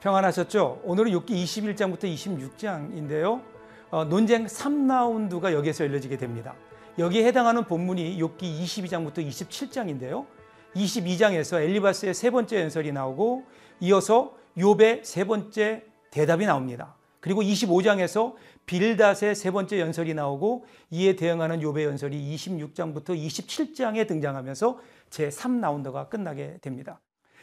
[0.00, 0.80] 평안하셨죠?
[0.84, 3.42] 오늘은 욥기 21장부터 26장인데요.
[3.90, 6.54] 어, 논쟁 3라운드가 여기에서 열려지게 됩니다.
[6.98, 10.26] 여기에 해당하는 본문이 욥기 22장부터 27장인데요.
[10.74, 13.44] 22장에서 엘리바스의 세 번째 연설이 나오고
[13.80, 16.96] 이어서 욥의 세 번째 대답이 나옵니다.
[17.20, 24.78] 그리고 25장에서 빌닷의 세 번째 연설이 나오고 이에 대응하는 욥의 연설이 26장부터 27장에 등장하면서
[25.10, 27.00] 제 3라운드가 끝나게 됩니다.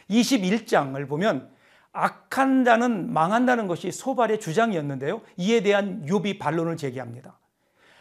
[0.10, 1.57] 21장을 보면
[1.98, 5.22] 악한 자는 망한다는 것이 소발의 주장이었는데요.
[5.38, 7.40] 이에 대한 욥이 반론을 제기합니다.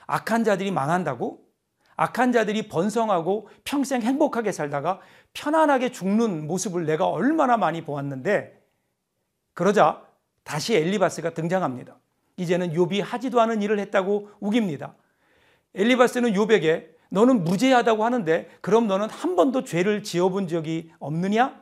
[0.06, 1.40] 악한 자들이 망한다고?
[1.96, 5.00] 악한 자들이 번성하고 평생 행복하게 살다가
[5.32, 8.60] 편안하게 죽는 모습을 내가 얼마나 많이 보았는데
[9.54, 10.02] 그러자
[10.44, 11.96] 다시 엘리바스가 등장합니다.
[12.36, 14.94] 이제는 욥이 하지도 않은 일을 했다고 우깁니다.
[15.74, 21.58] 엘리바스는 욥에게 너는 무죄하다고 하는데 그럼 너는 한 번도 죄를 지어본 적이 없느냐?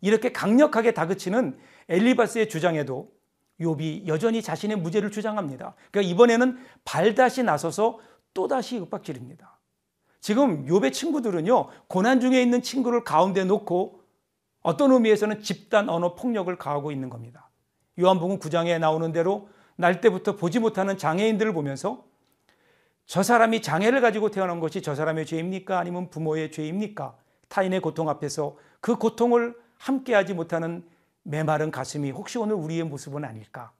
[0.00, 3.12] 이렇게 강력하게 다그치는 엘리바스의 주장에도
[3.60, 5.74] 욥이 여전히 자신의 무죄를 주장합니다.
[5.90, 7.98] 그러니까 이번에는 발다시 나서서
[8.34, 9.58] 또다시 윽박지릅니다.
[10.20, 11.68] 지금 욥의 친구들은요.
[11.88, 14.02] 고난 중에 있는 친구를 가운데 놓고
[14.62, 17.50] 어떤 의미에서는 집단 언어 폭력을 가하고 있는 겁니다.
[17.98, 22.04] 요한복음 9장에 나오는 대로 날 때부터 보지 못하는 장애인들을 보면서
[23.06, 25.78] 저 사람이 장애를 가지고 태어난 것이 저 사람의 죄입니까?
[25.78, 27.16] 아니면 부모의 죄입니까?
[27.48, 30.84] 타인의 고통 앞에서 그 고통을 함께하지 못하는
[31.28, 33.74] 메마른 가슴이 혹시 오늘 우리의 모습은 아닐까?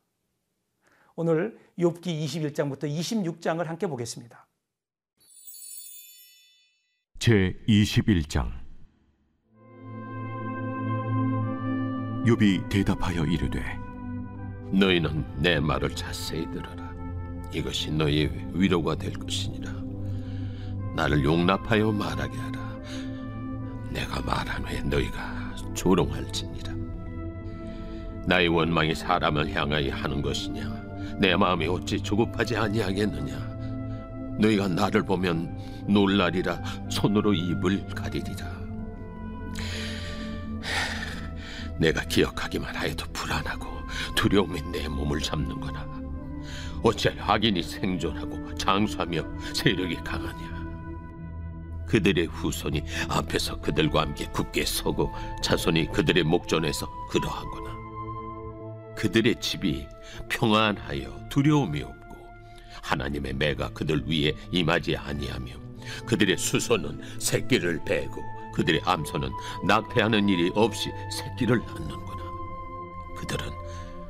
[1.17, 4.47] 오늘 욥기 21장부터 26장을 함께 보겠습니다.
[7.19, 8.53] 제 21장
[12.27, 13.61] 욥이 대답하여 이르되
[14.71, 16.95] 너희는 내 말을 자세히 들어라.
[17.51, 19.73] 이것이 너희 위로가 될 것이니라.
[20.95, 22.79] 나를 용납하여 말하게 하라.
[23.91, 26.78] 내가 말한 후에 너희가 조롱할지니라.
[28.27, 30.89] 나의 원망이 사람을 향하여 하는 것이냐?
[31.19, 33.37] 내 마음이 어찌 조급하지 아니하겠느냐?
[34.39, 38.59] 너희가 나를 보면 놀라리라 손으로 입을 가리리라.
[41.79, 43.67] 내가 기억하기만 하여도 불안하고
[44.15, 45.87] 두려움이 내 몸을 잡는거나
[46.83, 49.23] 어찌하여 악인이 생존하고 장수하며
[49.55, 50.59] 세력이 강하냐
[51.87, 55.13] 그들의 후손이 앞에서 그들과 함께 굳게 서고
[55.43, 57.78] 자손이 그들의 목전에서 그러하거나
[58.99, 59.87] 그들의 집이
[60.29, 62.17] 평안하여 두려움이 없고
[62.83, 65.53] 하나님의 매가 그들 위에 임하지 아니하며
[66.05, 68.21] 그들의 수소는 새끼를 베고
[68.55, 69.31] 그들의 암소는
[69.69, 72.25] 낙태하는 일이 없이 새끼를 낳는구나
[73.19, 73.53] 그들은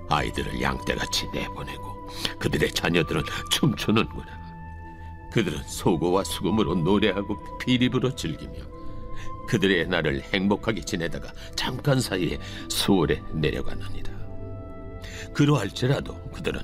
[0.09, 4.39] 아이들을 양떼같이 내보내고 그들의 자녀들은 춤추는구나.
[5.31, 8.55] 그들은 소고와 수금으로 노래하고 비립으로 즐기며
[9.49, 12.39] 그들의 날을 행복하게 지내다가 잠깐 사이에
[12.71, 14.18] 수월에 내려가느니라.
[15.39, 16.61] 그러할지라도 그들은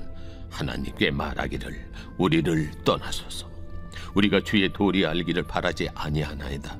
[0.49, 3.49] 하나님께 말하기를 우리를 떠나소서
[4.15, 6.77] 우리가 주의 도리 알기를 바라지 아니하나이다.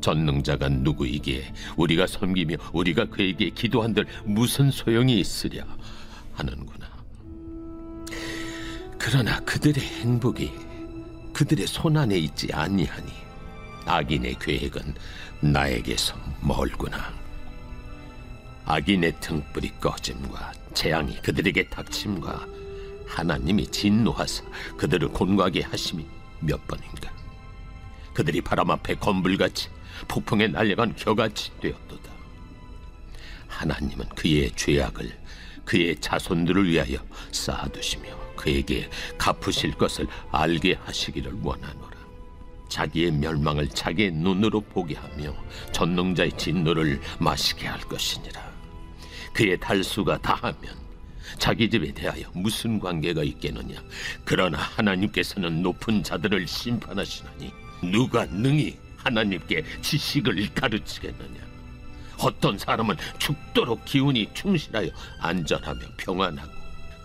[0.00, 5.66] 전능자가 누구이기에 우리가 섬기며 우리가 그에게 기도한들 무슨 소용이 있으랴
[6.34, 6.88] 하는구나.
[8.96, 10.52] 그러나 그들의 행복이
[11.32, 13.10] 그들의 손안에 있지 아니하니
[13.84, 14.94] 악인의 계획은
[15.40, 17.12] 나에게서 멀구나.
[18.70, 22.46] 악인의 등불이 꺼짐과 재앙이 그들에게 닥침과
[23.04, 24.44] 하나님이 진노하사
[24.76, 26.06] 그들을 곤고하게 하심이
[26.38, 27.12] 몇 번인가.
[28.14, 29.68] 그들이 바람 앞에 건불같이
[30.06, 32.12] 폭풍에 날려간 겨같이 되었도다.
[33.48, 35.18] 하나님은 그의 죄악을
[35.64, 36.98] 그의 자손들을 위하여
[37.32, 38.88] 쌓아두시며 그에게
[39.18, 41.98] 갚으실 것을 알게 하시기를 원하노라.
[42.68, 45.34] 자기의 멸망을 자기의 눈으로 보게 하며
[45.72, 48.59] 전능자의 진노를 마시게 할 것이니라.
[49.32, 50.90] 그의 달수가 다하면
[51.38, 53.82] 자기 집에 대하여 무슨 관계가 있겠느냐?
[54.24, 57.52] 그러나 하나님께서는 높은 자들을 심판하시나니
[57.92, 61.40] 누가 능히 하나님께 지식을 가르치겠느냐?
[62.18, 64.90] 어떤 사람은 죽도록 기운이 충실하여
[65.20, 66.52] 안전하며 평안하고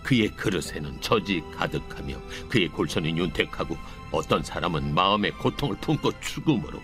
[0.03, 2.19] 그의 그릇에는 젖이 가득하며
[2.49, 3.77] 그의 골선이 윤택하고
[4.11, 6.79] 어떤 사람은 마음의 고통을 품고 죽음으로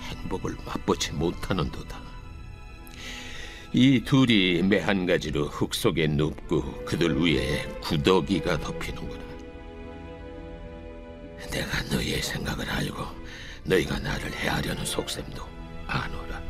[0.00, 2.05] 행복을 맛보지 못하는도다.
[3.78, 9.22] 이 둘이 매한 가지로 흙 속에 눕고 그들 위에 구더기가 덮이는구나.
[11.50, 13.04] 내가 너희의 생각을 알고
[13.64, 15.42] 너희가 나를 해하려는 속셈도
[15.86, 16.42] 아노라.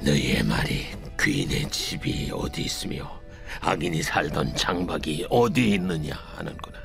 [0.00, 0.86] 너희의 말이
[1.20, 3.20] 귀인의 집이 어디 있으며
[3.60, 6.78] 악인이 살던 장박이 어디 있느냐 하는구나.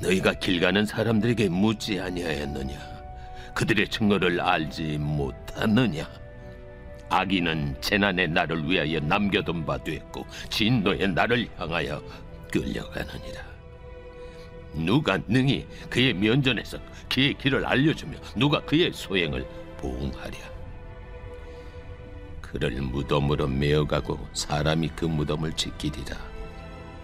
[0.00, 2.76] 너희가 길 가는 사람들에게 묻지 아니하였느냐?
[3.54, 6.10] 그들의 증거를 알지 못하느냐?
[7.10, 12.02] 악인은 재난의 날을 위하여 남겨둔 바 되었고 진노의 날을 향하여
[12.50, 13.50] 끌려가느니라.
[14.72, 16.78] 누가 능히 그의 면전에서
[17.12, 19.44] 그의 길을 알려주며 누가 그의 소행을
[19.78, 20.50] 보응하랴?
[22.40, 26.16] 그를 무덤으로 메어가고 사람이 그 무덤을 지키리라.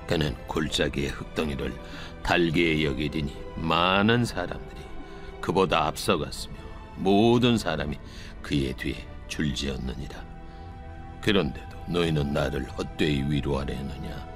[0.06, 1.74] 그는 골짜기의 흙덩이를
[2.22, 4.80] 달게 여기리니 많은 사람들이
[5.40, 6.54] 그보다 앞서갔으며
[6.96, 7.98] 모든 사람이
[8.42, 10.24] 그의 뒤에 줄지었느니라.
[11.20, 14.26] 그런데도 너희는 나를 헛되이 위로하려 느냐?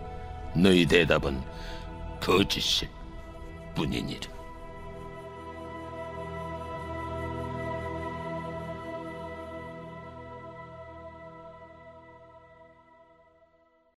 [0.55, 1.41] 너희 대답은
[2.21, 2.89] 거짓일
[3.75, 4.41] 뿐이니라.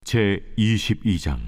[0.03, 1.39] 제 22장.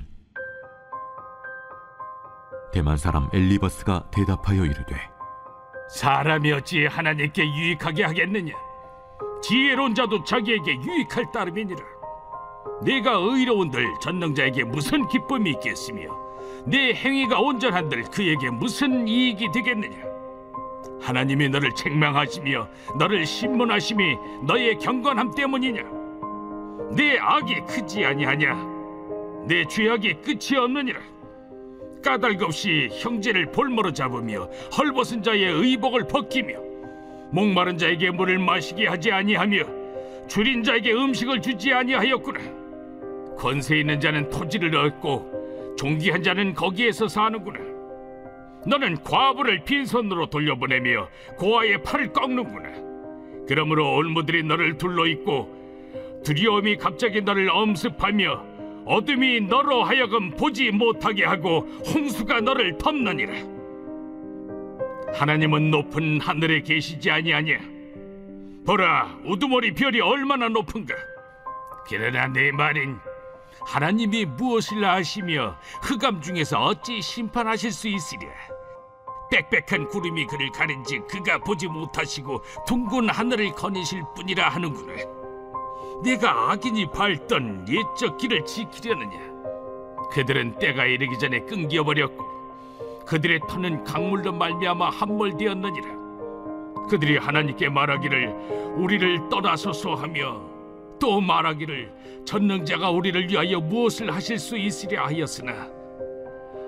[2.74, 4.96] 대만 사람 엘리버스가 대답하여 이르되
[5.90, 8.65] 사람이 어찌 하나님께 유익하게 하겠느냐?
[9.48, 11.80] 지혜로운 자도 자기에게 유익할 따름이니라.
[12.82, 16.10] 내가 의로운들 전능자에게 무슨 기쁨이 있겠으며
[16.66, 19.98] 내 행위가 온전한들 그에게 무슨 이익이 되겠느냐?
[21.00, 25.84] 하나님이 너를 책망하시며 너를 신문하심이 너의 경건함 때문이냐?
[26.96, 28.56] 내 악이 크지 아니하냐?
[29.48, 31.00] 내 죄악이 끝이 없느니라.
[32.04, 36.65] 까닭 없이 형제를 볼모로 잡으며 헐벗은 자의 의복을 벗기며
[37.36, 42.40] 목마른 자에게 물을 마시게 하지 아니하며 줄인 자에게 음식을 주지 아니하였구나.
[43.38, 47.60] 권세 있는 자는 토지를 얻고 종기한 자는 거기에서 사는구나.
[48.66, 52.70] 너는 과부를 빈손으로 돌려보내며 고아의 팔을 꺾는구나.
[53.48, 58.46] 그러므로 올무들이 너를 둘러있고 두려움이 갑자기 너를 엄습하며
[58.86, 63.55] 어둠이 너로 하여금 보지 못하게 하고 홍수가 너를 덮느니라.
[65.16, 67.58] 하나님은 높은 하늘에 계시지 아니하냐?
[68.66, 70.94] 보라, 우두머리 별이 얼마나 높은가?
[71.88, 72.98] 그러나 내 말인
[73.66, 78.28] 하나님이 무엇을 아시며 흑암 중에서 어찌 심판하실 수 있으랴?
[79.32, 84.94] 빽빽한 구름이 그를 가린지 그가 보지 못하시고 둥근 하늘을 거니실 뿐이라 하는구나.
[86.04, 89.18] 네가 악인이 밟던 옛적 길을 지키려느냐?
[90.12, 92.35] 그들은 때가 이르기 전에 끊겨버렸고
[93.06, 96.06] 그들의 터는 강물로 말미암아 함몰되었느니라.
[96.90, 100.42] 그들이 하나님께 말하기를 우리를 떠나소서 하며
[101.00, 101.92] 또 말하기를
[102.26, 105.70] 전능자가 우리를 위하여 무엇을 하실 수 있으랴 하였으나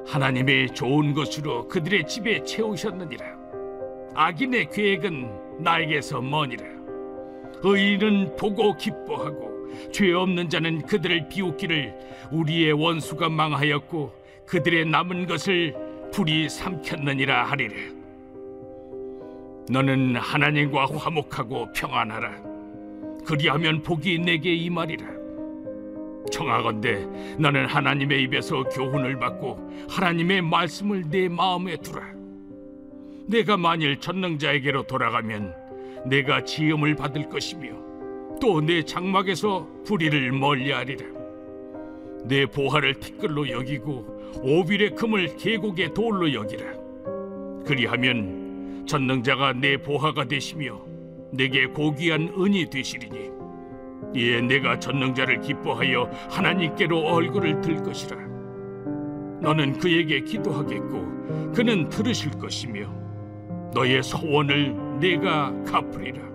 [0.07, 3.25] 하나님의 좋은 것으로 그들의 집에 채우셨느니라.
[4.15, 6.63] 악인의 계획은 나에게서 머니라.
[7.63, 9.57] 의인은 보고 기뻐하고
[9.91, 11.93] 죄 없는 자는 그들을 비웃기를
[12.31, 14.11] 우리의 원수가 망하였고
[14.45, 15.75] 그들의 남은 것을
[16.11, 17.73] 불이 삼켰느니라 하리라.
[19.69, 22.41] 너는 하나님과 화목하고 평안하라.
[23.25, 25.05] 그리하면 복이 내게 임하리라.
[26.31, 27.05] 청하건대
[27.37, 32.01] 너는 하나님의 입에서 교훈을 받고 하나님의 말씀을 내 마음에 두라.
[33.27, 35.53] 내가 만일 전능자에게로 돌아가면
[36.05, 37.69] 내가 지음을 받을 것이며
[38.39, 41.16] 또 내 장막에서 불의를 멀리하리라
[42.27, 46.65] 내 보화를 티끌로 여기고 오빌의 금을 계곡의 돌로 여기라.
[47.65, 50.79] 그리하면 전능자가 내 보화가 되시며
[51.31, 53.31] 내게 고귀한 은이 되시리니
[54.15, 58.17] 이에 내가 전능자를 기뻐하여 하나님께로 얼굴을 들 것이라.
[59.41, 62.91] 너는 그에게 기도하겠고 그는 들으실 것이며
[63.73, 66.27] 너의 소원을 내가 갚으리라.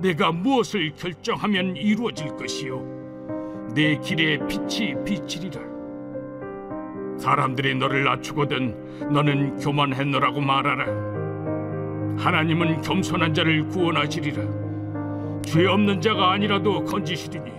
[0.00, 2.97] 내가 무엇을 결정하면 이루어질 것이요
[3.74, 5.60] 내 길에 빛이 비치리라.
[7.18, 10.86] 사람들이 너를 낮추거든 너는 교만했노라고 말하라.
[12.18, 14.42] 하나님은 겸손한 자를 구원하시리라.
[15.42, 17.50] 죄 없는 자가 아니라도 건지시리니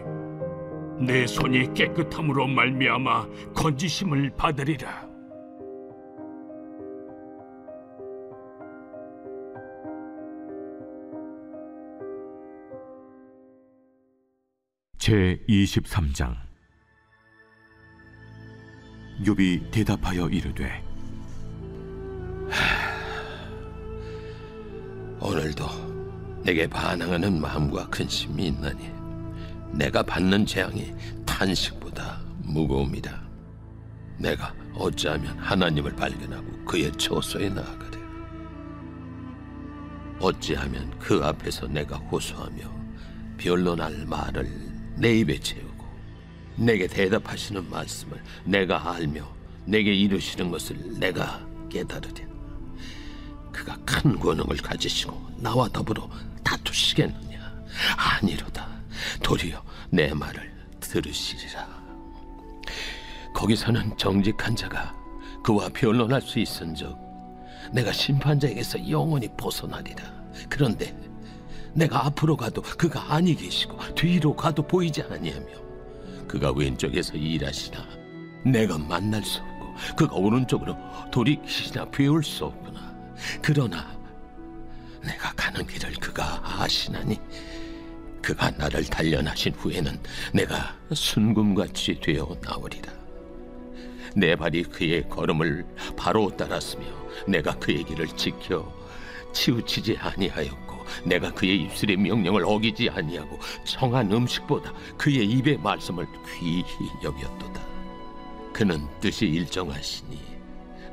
[1.06, 5.09] 내 손이 깨끗함으로 말미암아 건지심을 받으리라.
[15.10, 16.36] 제 23장
[19.26, 20.84] 욥이 대답하여 이르되
[25.20, 25.66] 오늘도
[26.44, 28.92] 내게 반항하는 마음과 근심이 있나니
[29.72, 30.94] 내가 받는 재앙이
[31.26, 33.20] 탄식보다 무거움이다.
[34.20, 37.98] 내가 어찌하면 하나님을 발견하고 그의 처소에 나아가래.
[40.20, 42.60] 어찌하면 그 앞에서 내가 호소하며
[43.40, 44.69] 변론할 말을
[45.00, 45.86] 내 입에 채우고
[46.58, 49.26] 내게 대답하시는 말씀을 내가 알며
[49.66, 52.28] 내게 이루시는 것을 내가 깨달으랴.
[53.52, 56.10] 그가 큰 권능을 가지시고 나와 더불어
[56.44, 57.64] 다투시겠느냐
[57.96, 58.68] 아니로다.
[59.24, 60.52] 도리어 내 말을
[60.82, 61.80] 들으시리라.
[63.34, 64.94] 거기서는 정직한 자가
[65.44, 66.98] 그와 변론할 수 있은즉
[67.72, 70.04] 내가 심판자에게서 영원히 벗어나리라.
[70.50, 70.94] 그런데
[71.74, 75.48] 내가 앞으로 가도 그가 아니 계시고 뒤로 가도 보이지 아니하며
[76.28, 77.86] 그가 왼쪽에서 일하시나
[78.46, 80.78] 내가 만날 수 없고 그가 오른쪽으로
[81.12, 82.94] 돌이키시나 배울 수 없구나.
[83.42, 83.98] 그러나
[85.04, 87.20] 내가 가는 길을 그가 아시나니
[88.22, 90.00] 그가 나를 단련하신 후에는
[90.34, 92.92] 내가 순금같이 되어 나오리라.
[94.16, 96.86] 내 발이 그의 걸음을 바로 따랐으며
[97.28, 98.72] 내가 그의 길을 지켜
[99.34, 100.69] 치우치지 아니하였고
[101.04, 106.08] 내가 그의 입술의 명령을 어기지 아니하고 청한 음식보다 그의 입의 말씀을
[106.40, 106.64] 귀히
[107.04, 107.62] 여겼도다.
[108.54, 110.20] 그는 뜻이 일정하시니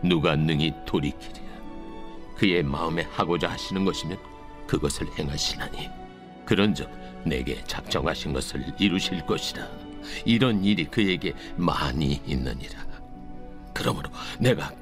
[0.03, 1.47] 누가 능히 돌이키랴.
[2.37, 4.19] 그의 마음에 하고자 하시는 것이면
[4.67, 5.89] 그것을 행하시나니
[6.45, 6.89] 그런즉
[7.25, 9.67] 내게 작정하신 것을 이루실 것이라
[10.25, 12.87] 이런 일이 그에게 많이 있느니라
[13.73, 14.73] 그러므로 내가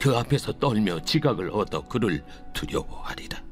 [0.00, 3.42] 그 앞에서 떨며 지각을 얻어 그를 두려워하리라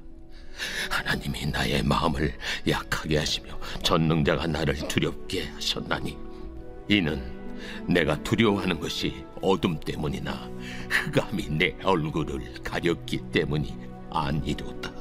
[0.90, 2.32] 하나님이 나의 마음을
[2.68, 6.16] 약하게 하시며 전능자가 나를 두렵게 하셨나니
[6.88, 7.42] 이는
[7.86, 10.50] 내가 두려워하는 것이 어둠 때문이나
[10.90, 13.74] 흑암이 내 얼굴을 가렸기 때문이
[14.10, 14.92] 아니로다.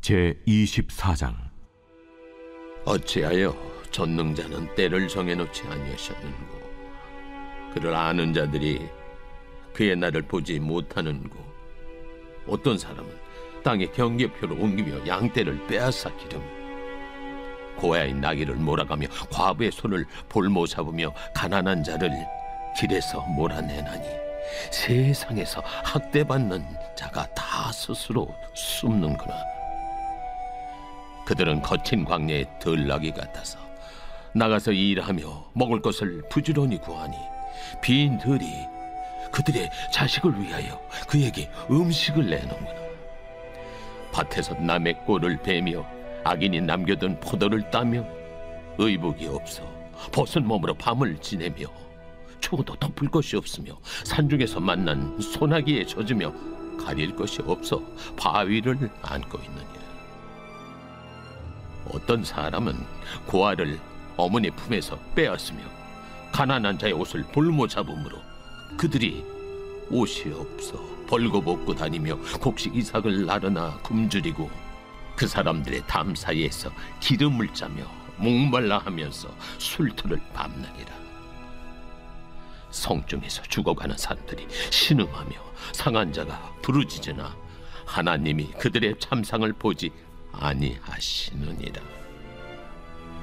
[0.00, 1.34] 제 24장
[2.84, 3.56] 어찌하여
[3.90, 6.65] 전능자는 때를 정해놓지 아니하셨는고
[7.76, 8.88] 그를 아는 자들이
[9.74, 11.36] 그의 날을 보지 못하는고.
[12.48, 13.04] 어떤 사람은
[13.62, 16.42] 땅에 경계표를 옮기며 양떼를 빼앗아 기르며
[17.76, 22.10] 고아의 나귀를 몰아가며 과부의 손을 볼모 잡으며 가난한 자를
[22.80, 24.06] 길에서 몰아내나니
[24.70, 26.64] 세상에서 학대받는
[26.96, 29.34] 자가 다 스스로 숨는구나.
[31.26, 33.58] 그들은 거친 광야의 들나귀 같아서
[34.32, 37.35] 나가서 일하며 먹을 것을 부지런히 구하니
[37.80, 38.66] 빈 들이
[39.32, 42.86] 그들의 자식을 위하여 그에게 음식을 내놓는구나
[44.12, 45.84] 밭에서 남의 꼴을 베며
[46.24, 48.04] 악인이 남겨둔 포도를 따며
[48.78, 49.62] 의복이 없어
[50.12, 51.66] 벗은 몸으로 밤을 지내며
[52.40, 56.32] 추워도 덮을 것이 없으며 산중에서 만난 소나기에 젖으며
[56.78, 57.82] 가릴 것이 없어
[58.16, 59.86] 바위를 안고 있느니라.
[61.92, 62.74] 어떤 사람은
[63.26, 63.78] 고아를
[64.16, 65.75] 어머니 품에서 빼앗으며
[66.36, 68.20] 가난한 자의 옷을 볼모 잡음으로
[68.76, 69.24] 그들이
[69.88, 74.50] 옷이 없어 벌거벗고 다니며 곡식 이삭을 나르나 굶주리고
[75.16, 77.84] 그 사람들의 담 사이에서 기름을 짜며
[78.18, 80.92] 목말라 하면서 술틀을 밟느니라.
[82.70, 85.32] 성중에서 죽어가는 사람들이 신음하며
[85.72, 87.34] 상한 자가 부르짖으나
[87.86, 89.90] 하나님이 그들의 참상을 보지
[90.32, 91.80] 아니하시느니라.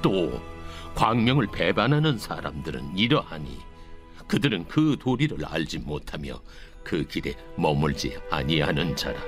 [0.01, 0.41] 또
[0.95, 3.57] 광명을 배반하는 사람들은 이러하니
[4.27, 6.39] 그들은 그 도리를 알지 못하며
[6.83, 9.19] 그 길에 머물지 아니하는 자라.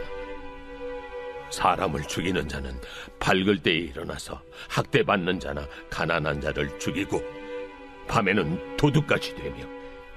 [1.49, 2.73] 사람을 죽이는 자는
[3.19, 7.21] 밝을 때에 일어나서 학대받는 자나 가난한 자를 죽이고
[8.07, 9.65] 밤에는 도둑같이 되며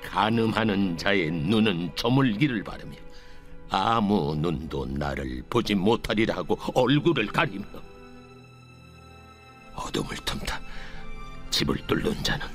[0.03, 2.97] 간음하는 자의 눈은 저물기를 바르며
[3.71, 7.67] 아무 눈도 나를 보지 못하리라 하고 얼굴을 가리며
[11.59, 12.47] 집을 뚫는 자는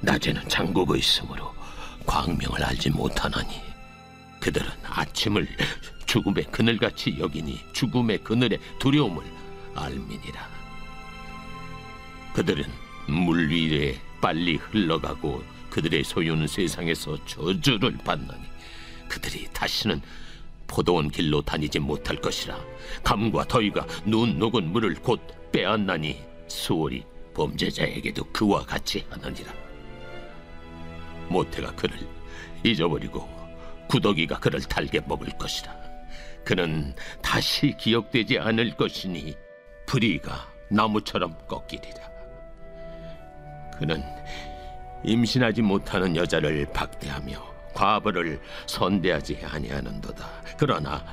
[0.00, 1.54] 낮에는 잠그고 있으므로
[2.06, 3.60] 광명을 알지 못하나니
[4.40, 5.46] 그들은 아침을
[6.06, 9.22] 죽음의 그늘같이 여기니 죽음의 그늘의 두려움을
[9.74, 10.48] 알미니라.
[12.32, 12.64] 그들은
[13.06, 18.42] 물 위에 빨리 흘러가고 그들의 소유는 세상에서 저주를 받나니
[19.06, 20.00] 그들이 다시는
[20.66, 22.58] 포도원 길로 다니지 못할 것이라.
[23.04, 25.20] 감과 더위가 눈 녹은 물을 곧
[25.52, 27.04] 빼앗나니 수월이
[27.36, 29.52] 범죄자에게도 그와 같이 하느니라.
[31.28, 31.98] 모태가 그를
[32.64, 33.28] 잊어버리고
[33.88, 35.70] 구더기가 그를 달게 먹을 것이라.
[36.44, 39.34] 그는 다시 기억되지 않을 것이니
[39.84, 42.10] 불의가 나무처럼 꺾이리라.
[43.78, 44.02] 그는
[45.04, 50.26] 임신하지 못하는 여자를 박대하며 과부를 선대하지 아니하는도다.
[50.56, 51.04] 그러나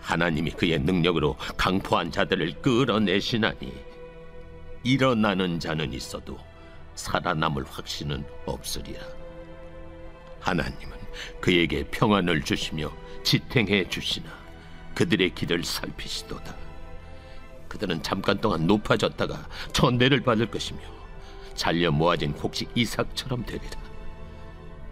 [0.00, 3.95] 하나님이 그의 능력으로 강포한 자들을 끌어내시나니
[4.86, 6.38] 일어나는 자는 있어도
[6.94, 9.02] 살아남을 확신은 없으리라.
[10.38, 10.96] 하나님은
[11.40, 12.92] 그에게 평안을 주시며
[13.24, 14.30] 지탱해 주시나
[14.94, 16.54] 그들의 길을 살피시도다.
[17.66, 20.80] 그들은 잠깐 동안 높아졌다가 천대를 받을 것이며
[21.56, 23.86] 잘려 모아진 곡식 이삭처럼 되리라.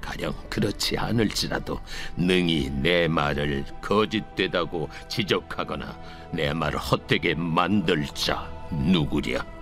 [0.00, 1.80] 가령 그렇지 않을지라도
[2.16, 5.96] 능히 내 말을 거짓되다고 지적하거나
[6.32, 9.53] 내 말을 헛되게 만들 자 누구랴?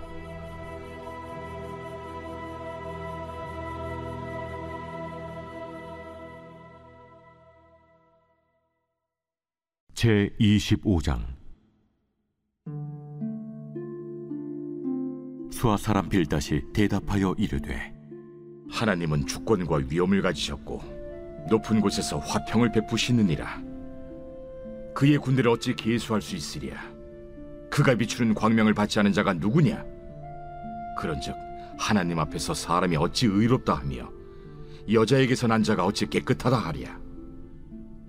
[10.03, 11.21] 제 25장
[15.49, 17.93] 수아 사람 빌닷이 대답하여 이르되
[18.69, 20.81] 하나님은 주권과 위엄을 가지셨고
[21.49, 23.63] 높은 곳에서 화평을 베푸시느니라.
[24.93, 26.75] 그의 군대를 어찌 계수할 수 있으랴?
[27.69, 29.85] 그가 비추는 광명을 받지 않은 자가 누구냐?
[30.97, 31.33] 그런즉
[31.77, 34.11] 하나님 앞에서 사람이 어찌 의롭다 하며
[34.91, 36.99] 여자에게서 난 자가 어찌 깨끗하다 하랴?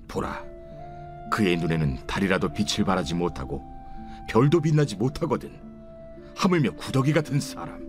[0.08, 0.53] 보라,
[1.30, 3.62] 그의 눈에는 달이라도 빛을 발하지 못하고
[4.28, 5.50] 별도 빛나지 못하거든.
[6.36, 7.84] 하물며 구더기 같은 사람,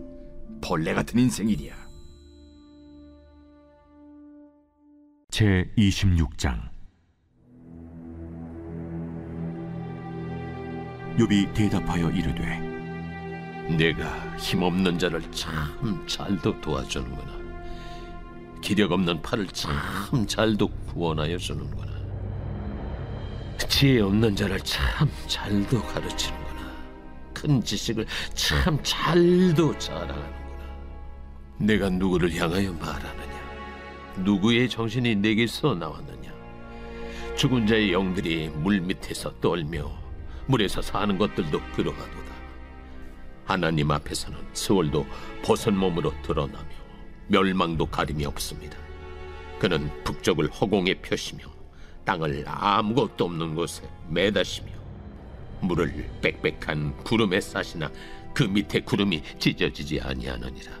[0.60, 1.74] 벌레 같은 인생이랴.
[5.30, 6.60] 제 26장
[11.18, 12.58] 욥이 대답하여 이르되
[13.76, 17.36] 내가 힘없는 자를 참 잘도 도와주는구나.
[18.62, 21.95] 기력 없는 팔을 참 잘도 구원하여 주는구나.
[23.58, 26.72] 지혜 없는 자를 참 잘도 가르치는구나.
[27.32, 30.36] 큰 지식을 참 잘도 자랑하는구나.
[31.58, 33.36] 내가 누구를 향하여 말하느냐?
[34.18, 36.32] 누구의 정신이 내게서 나왔느냐?
[37.36, 39.90] 죽은 자의 영들이 물 밑에서 떨며
[40.46, 42.34] 물에서 사는 것들도 그러하도다.
[43.44, 45.06] 하나님 앞에서는 스월도
[45.42, 46.66] 벗은 몸으로 드러나며
[47.28, 48.76] 멸망도 가림이 없습니다.
[49.58, 51.55] 그는 북쪽을 허공에 펴시며
[52.06, 54.68] 땅을 아무것도 없는 곳에 매다시며
[55.60, 57.90] 물을 빽빽한 구름에 싸시나
[58.32, 60.72] 그 밑에 구름이 찢어지지 아니하느니라.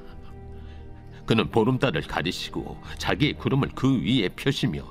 [1.26, 4.84] 그는 보름달을 가리시고 자기의 구름을 그 위에 펴시며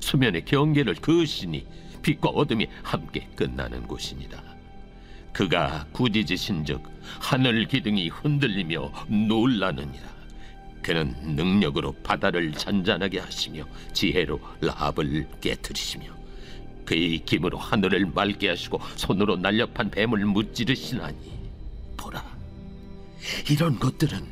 [0.00, 1.66] 수면의 경계를 그으시니
[2.02, 4.42] 빛과 어둠이 함께 끝나는 곳이니라.
[5.32, 6.82] 그가 꾸짖으신즉
[7.20, 8.90] 하늘 기둥이 흔들리며
[9.28, 10.21] 놀라느니라.
[10.82, 16.06] 그는 능력으로 바다를 잔잔하게 하시며 지혜로 라합을 깨뜨리시며
[16.84, 21.16] 그의 김으로 하늘을 맑게 하시고 손으로 날렵한 뱀을 무찌르시나니
[21.96, 22.24] 보라
[23.48, 24.26] 이런 것들은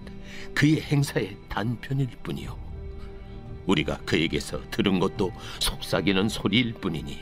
[0.55, 2.59] 그의 행사의 단편일 뿐이요
[3.67, 7.19] 우리가 그에게서 들은 것도 속삭이는 소리일 뿐이니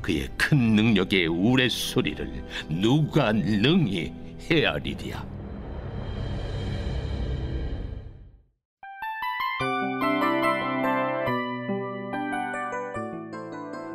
[0.00, 4.12] 그의 큰 능력의 우레소리를 누가 능히
[4.50, 5.35] 헤아리랴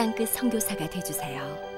[0.00, 1.69] 땅끝 선교사가 되주세요.